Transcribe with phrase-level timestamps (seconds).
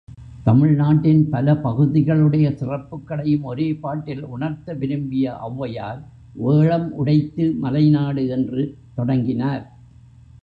[0.43, 6.01] தமிழ்நாட்டின் பல பகுதிகளுடைய சிறப்புக்களையும் ஒரே பாட்டில் உணர்த்த விரும்பிய ஒளவையார்,
[6.33, 8.63] வேழம் உடைத்து மலைநாடு என்று
[8.95, 9.63] தொடங்கினார்.